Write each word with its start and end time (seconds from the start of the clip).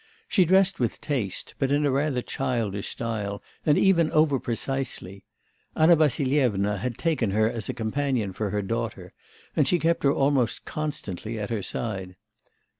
She 0.27 0.45
dressed 0.45 0.79
with 0.79 0.99
taste, 0.99 1.53
but 1.59 1.71
in 1.71 1.85
a 1.85 1.91
rather 1.91 2.23
childish 2.23 2.87
style, 2.89 3.39
and 3.67 3.77
even 3.77 4.11
over 4.13 4.39
precisely. 4.39 5.25
Anna 5.75 5.95
Vassilyevna 5.95 6.77
had 6.79 6.97
taken 6.97 7.29
her 7.29 7.47
as 7.47 7.69
a 7.69 7.73
companion 7.75 8.33
for 8.33 8.49
her 8.49 8.63
daughter, 8.63 9.13
and 9.55 9.67
she 9.67 9.77
kept 9.77 10.01
her 10.01 10.11
almost 10.11 10.65
constantly 10.65 11.37
at 11.37 11.51
her 11.51 11.61
side. 11.61 12.15